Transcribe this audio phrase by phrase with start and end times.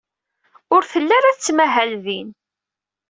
[0.73, 2.29] Ur telli ara tettmahal din.